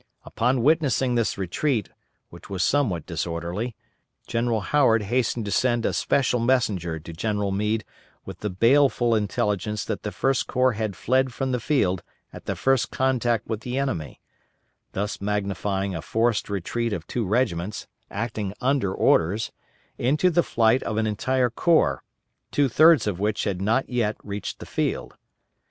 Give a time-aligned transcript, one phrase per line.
[0.25, 1.89] Upon witnessing this retreat,
[2.31, 3.75] which was somewhat disorderly,
[4.25, 7.85] General Howard hastened to send a special messenger to General Meade
[8.25, 12.01] with the baleful intelligence that the First Corps had fled from the field
[12.33, 14.19] at the first contact with the enemy,
[14.93, 19.51] thus magnifying a forced retreat of two regiments, acting under orders,
[19.99, 22.01] into the flight of an entire corps,
[22.49, 25.13] two thirds of which had not yet reached the field.